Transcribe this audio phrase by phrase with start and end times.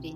[0.00, 0.14] des.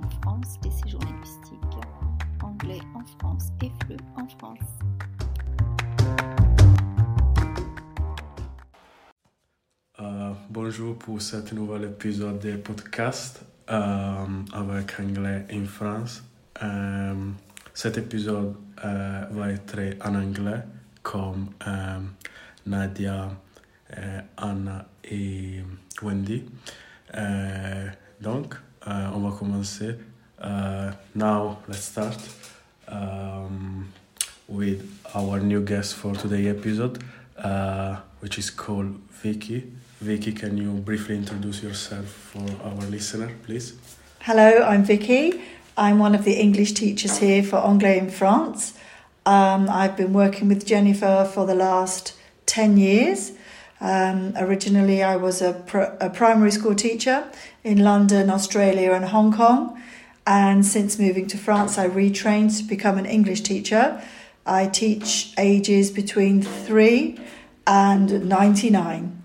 [10.01, 16.25] Euh, bonjour pour cet nouvel épisode de podcast euh, avec Anglais in France.
[16.63, 17.31] Euh,
[17.75, 20.63] cet épisode va être en anglais
[21.03, 21.51] comme
[22.67, 23.31] Nadia,
[24.37, 25.63] Anna et
[26.03, 26.45] Wendy.
[28.21, 29.99] Donc, va commencer.
[30.41, 32.19] Uh, now, let's start
[32.89, 33.93] um,
[34.49, 34.83] with
[35.15, 37.03] our new guest for today's episode,
[37.39, 39.73] uh, which is called Vicky.
[40.01, 43.75] Vicky, can you briefly introduce yourself for our listener, please?
[44.21, 45.41] Hello, I'm Vicky.
[45.77, 48.75] I'm one of the English teachers here for Anglais in France.
[49.27, 52.15] Um, I've been working with Jennifer for the last
[52.47, 53.33] 10 years.
[53.81, 57.25] Um, originally, I was a, pr- a primary school teacher
[57.63, 59.81] in London, Australia, and Hong Kong.
[60.27, 64.03] And since moving to France, I retrained to become an English teacher.
[64.47, 67.19] I teach ages between 3
[67.67, 69.23] and 99.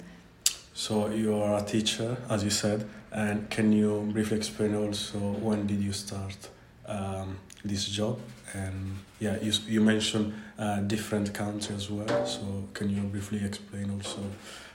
[0.73, 5.67] So, you are a teacher, as you said, and can you briefly explain also when
[5.67, 6.37] did you start
[6.85, 8.19] um, this job?
[8.53, 13.91] And yeah, you, you mentioned uh, different countries as well, so can you briefly explain
[13.91, 14.21] also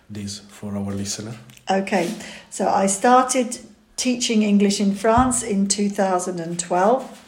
[0.09, 1.35] this for our listener?
[1.71, 2.12] Okay,
[2.51, 3.59] so I started
[3.97, 7.21] teaching English in France in 2012.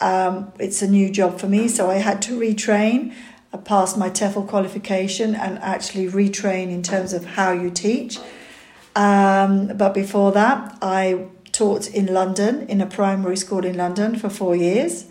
[0.00, 3.14] Um, it's a new job for me, so I had to retrain.
[3.52, 8.18] I passed my TEFL qualification and actually retrain in terms of how you teach.
[8.94, 11.26] Um, but before that, I
[11.58, 15.06] taught in London, in a primary school in London for four years.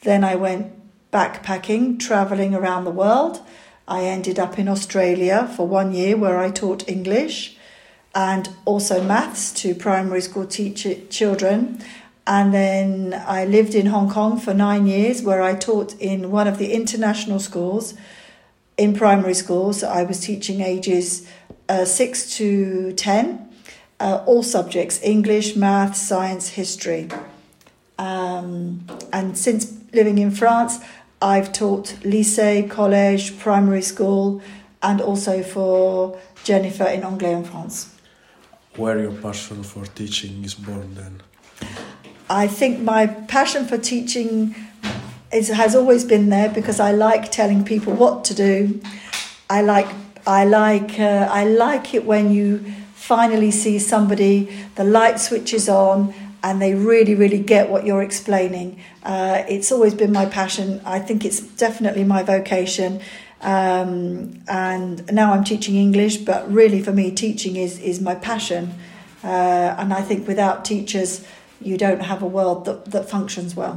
[0.00, 0.72] Then I went
[1.12, 3.40] backpacking, traveling around the world.
[3.86, 7.56] I ended up in Australia for one year where I taught English
[8.12, 11.80] and also maths to primary school teacher children.
[12.26, 16.48] And then I lived in Hong Kong for nine years where I taught in one
[16.48, 17.94] of the international schools
[18.76, 19.80] in primary schools.
[19.80, 21.24] So I was teaching ages
[21.68, 23.43] uh, 6 to 10,
[24.00, 27.08] uh, all subjects English, math, science, history.
[27.98, 30.80] Um, and since living in France,
[31.22, 34.42] I've taught lycée, college, primary school,
[34.82, 37.94] and also for Jennifer in Anglais in France.
[38.76, 41.22] Where your passion for teaching is born then?
[42.28, 44.54] I think my passion for teaching
[45.32, 48.80] is, has always been there because I like telling people what to do.
[49.48, 49.86] I like
[50.26, 52.64] I like uh, I like it when you
[53.04, 58.80] finally see somebody the light switches on and they really really get what you're explaining.
[59.02, 60.80] Uh, it's always been my passion.
[60.86, 63.00] I think it's definitely my vocation.
[63.42, 68.72] Um, and now I'm teaching English, but really for me, teaching is is my passion.
[69.22, 71.10] Uh, and I think without teachers,
[71.60, 73.76] you don't have a world that, that functions well.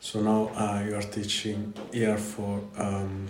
[0.00, 3.28] So now uh, you are teaching here for um,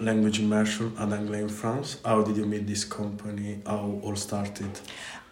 [0.00, 1.98] language immersion at Anglais in France.
[2.04, 3.60] How did you meet this company?
[3.66, 4.80] How all started?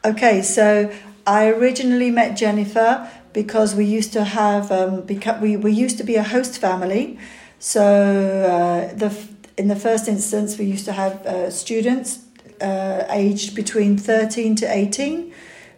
[0.05, 0.91] Okay, so
[1.27, 5.07] I originally met Jennifer because we used to have um,
[5.41, 7.19] we, we used to be a host family.
[7.59, 9.11] So uh, the
[9.57, 12.21] in the first instance, we used to have uh, students
[12.61, 15.33] uh, aged between thirteen to eighteen.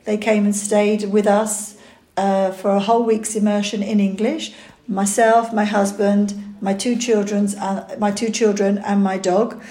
[0.05, 1.77] They came and stayed with us
[2.17, 4.53] uh, for a whole week's immersion in English.
[4.89, 9.63] Myself, my husband, my two children's, uh, my two children, and my dog.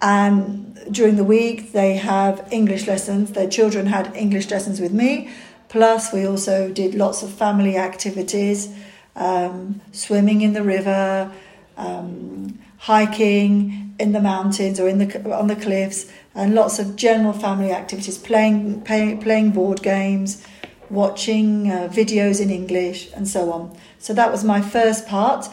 [0.00, 3.32] And during the week, they have English lessons.
[3.32, 5.30] Their children had English lessons with me.
[5.68, 8.74] Plus, we also did lots of family activities,
[9.14, 11.30] um, swimming in the river,
[11.76, 17.34] um, hiking in the mountains or in the on the cliffs, and lots of general
[17.34, 20.46] family activities, playing play, playing board games,
[20.88, 23.76] watching uh, videos in English, and so on.
[23.98, 25.48] So that was my first part,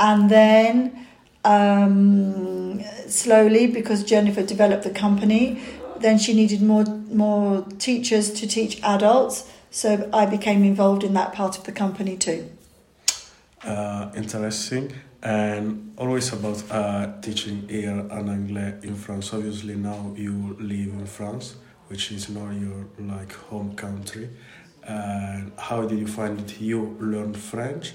[0.00, 1.06] and then
[1.44, 5.62] um, slowly, because Jennifer developed the company,
[6.00, 9.48] then she needed more more teachers to teach adults.
[9.70, 12.50] So I became involved in that part of the company too.
[13.62, 14.90] Uh, interesting
[15.22, 19.34] and always about uh, teaching here in Anglais in France.
[19.34, 21.56] Obviously, now you live in France,
[21.88, 24.30] which is not your like home country.
[24.82, 26.60] And how did you find it?
[26.60, 27.92] You learned French,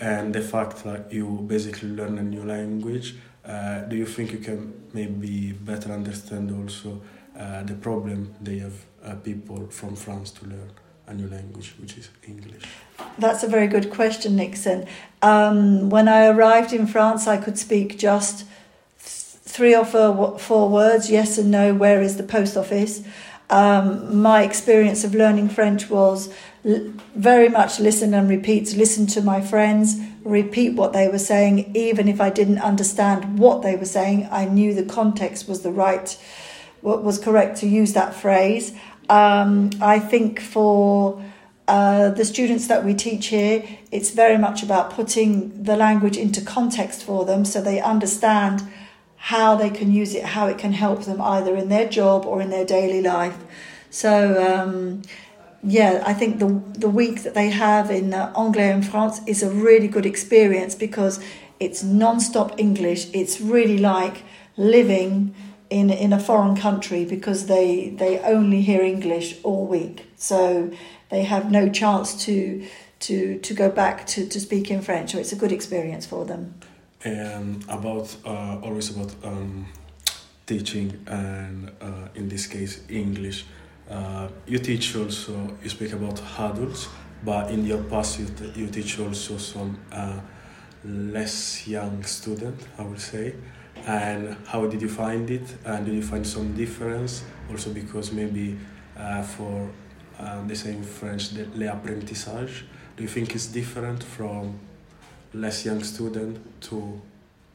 [0.00, 3.16] and the fact that you basically learn a new language.
[3.44, 7.00] Uh, do you think you can maybe better understand also
[7.38, 8.74] uh, the problem they have
[9.04, 10.70] uh, people from France to learn
[11.06, 12.62] a new language, which is English?
[13.18, 14.86] That's a very good question, Nixon.
[15.22, 18.46] Um, when I arrived in France, I could speak just
[18.98, 23.02] th- three or four, four words yes and no, where is the post office?
[23.50, 26.32] Um, my experience of learning French was
[26.64, 31.72] l- very much listen and repeat, listen to my friends, repeat what they were saying,
[31.74, 35.72] even if I didn't understand what they were saying, I knew the context was the
[35.72, 36.16] right,
[36.80, 38.72] what was correct to use that phrase.
[39.08, 41.20] Um, I think for
[41.66, 46.40] uh, the students that we teach here, it's very much about putting the language into
[46.40, 48.62] context for them so they understand
[49.22, 52.40] how they can use it, how it can help them either in their job or
[52.40, 53.36] in their daily life.
[53.90, 54.12] So,
[54.42, 55.02] um,
[55.62, 59.42] yeah, I think the the week that they have in uh, Anglais in France is
[59.42, 61.22] a really good experience because
[61.58, 63.08] it's non-stop English.
[63.12, 64.22] It's really like
[64.56, 65.34] living
[65.68, 70.06] in in a foreign country because they they only hear English all week.
[70.16, 70.70] So
[71.10, 72.66] they have no chance to
[73.00, 75.12] to to go back to, to speak in French.
[75.12, 76.54] So it's a good experience for them.
[77.02, 79.66] And about uh, always about um,
[80.50, 83.44] teaching and uh, in this case English.
[83.88, 85.32] Uh, you teach also
[85.62, 86.88] you speak about adults,
[87.24, 90.20] but in your past you, you teach also some uh,
[90.84, 93.34] less young student, I would say.
[93.86, 95.46] And how did you find it?
[95.64, 97.24] And did you find some difference?
[97.48, 98.58] Also because maybe
[98.96, 99.70] uh, for
[100.18, 102.64] uh, they say in French the l'apprentissage.
[102.96, 104.58] Do you think it's different from
[105.34, 107.00] less young student to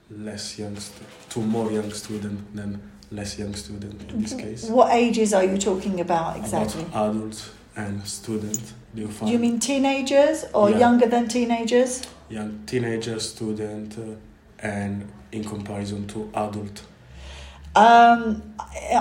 [0.10, 2.80] less young stu- to more young student than
[3.12, 4.70] less young student in this case?
[4.70, 6.84] What ages are you talking about exactly?
[6.84, 8.74] About adults and student.
[8.94, 10.80] Do you find you mean teenagers or Yeah.
[10.80, 12.02] younger than teenagers?
[12.28, 14.02] young teenager student uh,
[14.60, 16.82] and in comparison to adult?
[17.76, 18.42] Um,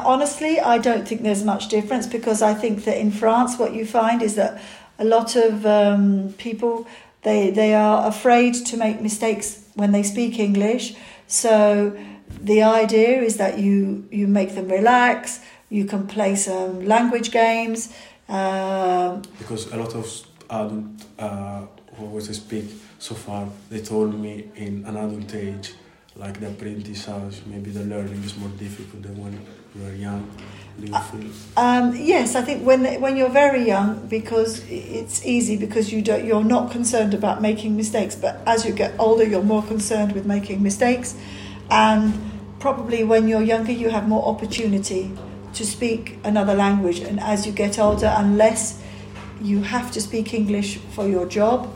[0.05, 3.87] honestly, I don't think there's much difference because I think that in France, what you
[3.87, 4.61] find is that
[4.99, 6.87] a lot of um, people
[7.25, 10.95] they they are afraid to make mistakes when they speak English.
[11.27, 11.97] So
[12.41, 15.41] the idea is that you you make them relax.
[15.71, 17.93] You can play some language games.
[18.29, 20.07] Um, because a lot of
[20.51, 20.85] adult
[21.19, 21.67] uh,
[21.97, 22.65] who always speak
[22.99, 25.75] so far they told me in an adult age
[26.17, 29.33] like the apprentissage maybe the learning is more difficult than when
[29.75, 30.31] you are young
[30.79, 35.57] do you feel Um, yes, I think when when you're very young, because it's easy
[35.57, 38.17] because you don't you're not concerned about making mistakes.
[38.17, 41.15] But as you get older, you're more concerned with making mistakes,
[41.71, 42.13] and
[42.59, 45.13] probably when you're younger, you have more opportunity
[45.55, 46.99] to speak another language.
[46.99, 48.83] And as you get older, unless
[49.41, 51.73] you have to speak English for your job,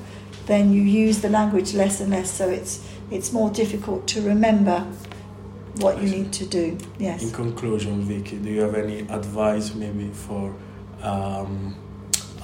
[0.46, 2.30] then you use the language less and less.
[2.30, 4.86] So it's it's more difficult to remember
[5.76, 6.76] what you need to do.
[6.98, 7.22] Yes.
[7.22, 10.54] in conclusion Vicky do you have any advice maybe for
[11.02, 11.76] um,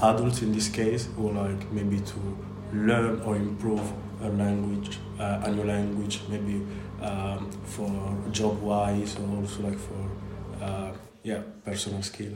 [0.03, 2.19] adults in this case who like maybe to
[2.73, 3.83] learn or improve
[4.23, 6.65] a language uh, a new language maybe
[7.03, 7.91] um, for
[8.31, 10.11] job wise or also like for
[10.63, 12.35] uh, yeah personal skill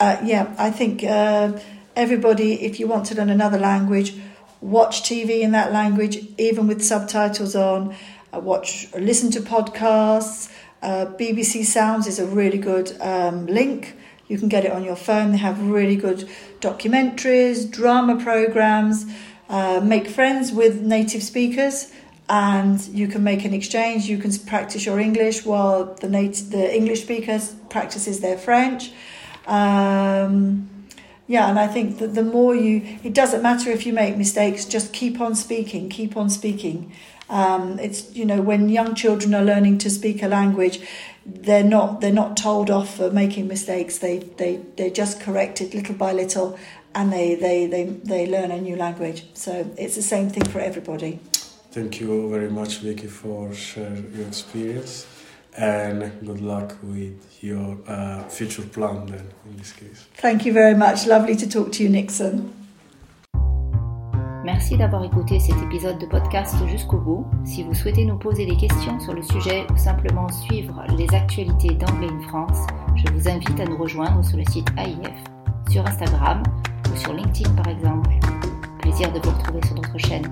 [0.00, 1.52] Uh, yeah, I think uh,
[1.94, 4.12] everybody, if you want to learn another language,
[4.64, 7.94] watch TV in that language, even with subtitles on.
[8.32, 10.50] Uh, watch, listen to podcasts.
[10.82, 13.94] Uh, BBC Sounds is a really good um, link.
[14.26, 15.32] You can get it on your phone.
[15.32, 16.28] They have really good
[16.60, 19.04] documentaries, drama programs.
[19.50, 21.92] Uh, make friends with native speakers,
[22.30, 24.06] and you can make an exchange.
[24.06, 27.38] You can practice your English while the the English speaker
[27.68, 28.92] practices their French.
[29.46, 30.73] Um,
[31.26, 34.64] yeah, and I think that the more you, it doesn't matter if you make mistakes,
[34.64, 36.92] just keep on speaking, keep on speaking.
[37.30, 40.80] Um, it's you know when young children are learning to speak a language,
[41.24, 43.98] they're not they're not told off for making mistakes.
[43.98, 46.58] They they they just correct it little by little,
[46.94, 49.24] and they they they they learn a new language.
[49.32, 51.20] So it's the same thing for everybody.
[51.70, 55.06] Thank you very much, Vicky, for sharing your experience,
[55.56, 59.06] and good luck with your uh, future plan.
[59.06, 60.06] Then, in this case.
[60.14, 61.06] Thank you very much.
[61.06, 62.52] Lovely to talk to you, Nixon.
[64.44, 67.26] Merci d'avoir écouté cet épisode de podcast jusqu'au bout.
[67.46, 71.74] Si vous souhaitez nous poser des questions sur le sujet ou simplement suivre les actualités
[71.74, 72.58] d'Anglais in France,
[72.94, 75.24] je vous invite à nous rejoindre sur le site AIF,
[75.70, 76.42] sur Instagram
[76.92, 78.10] ou sur LinkedIn par exemple.
[78.80, 80.30] Plaisir de vous retrouver sur notre chaîne.